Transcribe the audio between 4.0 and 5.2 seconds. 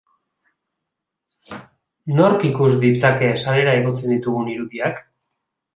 ditugun irudiak?